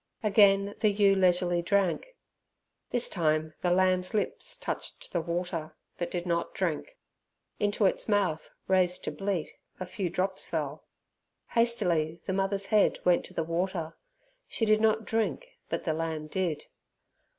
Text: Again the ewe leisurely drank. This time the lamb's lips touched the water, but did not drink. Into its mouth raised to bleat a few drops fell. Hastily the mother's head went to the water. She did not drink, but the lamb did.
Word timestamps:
Again 0.23 0.73
the 0.79 0.89
ewe 0.89 1.15
leisurely 1.15 1.61
drank. 1.61 2.15
This 2.89 3.07
time 3.07 3.53
the 3.61 3.69
lamb's 3.69 4.15
lips 4.15 4.57
touched 4.57 5.11
the 5.11 5.21
water, 5.21 5.75
but 5.99 6.09
did 6.09 6.25
not 6.25 6.55
drink. 6.55 6.97
Into 7.59 7.85
its 7.85 8.09
mouth 8.09 8.49
raised 8.67 9.03
to 9.03 9.11
bleat 9.11 9.53
a 9.79 9.85
few 9.85 10.09
drops 10.09 10.47
fell. 10.47 10.85
Hastily 11.51 12.19
the 12.25 12.33
mother's 12.33 12.65
head 12.73 12.97
went 13.05 13.23
to 13.25 13.35
the 13.35 13.43
water. 13.43 13.95
She 14.47 14.65
did 14.65 14.81
not 14.81 15.05
drink, 15.05 15.59
but 15.69 15.83
the 15.83 15.93
lamb 15.93 16.25
did. 16.25 16.65